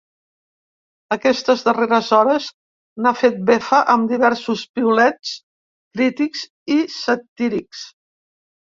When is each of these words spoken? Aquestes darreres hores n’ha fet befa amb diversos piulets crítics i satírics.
Aquestes 1.15 1.61
darreres 1.67 2.09
hores 2.19 2.47
n’ha 3.03 3.13
fet 3.19 3.39
befa 3.51 3.83
amb 3.95 4.11
diversos 4.15 4.67
piulets 4.79 5.39
crítics 6.01 6.49
i 6.81 6.85
satírics. 7.01 7.89